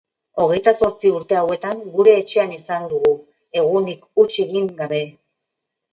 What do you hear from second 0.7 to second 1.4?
zortzi urte